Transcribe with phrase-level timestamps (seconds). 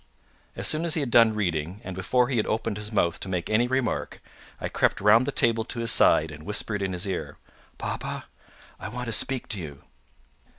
[0.55, 3.29] As soon as he had done reading, and before he had opened his mouth to
[3.29, 4.19] make any remark,
[4.59, 7.37] I crept round the table to his side, and whispered in his ear,
[7.77, 8.25] "Papa,
[8.79, 9.83] I want to speak to you."